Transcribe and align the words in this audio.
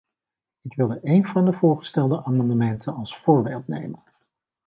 Ik 0.61 0.75
wilde 0.75 0.99
één 0.99 1.25
van 1.25 1.45
de 1.45 1.53
voorgestelde 1.53 2.23
amendementen 2.23 2.95
als 2.95 3.17
voorbeeld 3.17 3.67
nemen. 3.67 4.03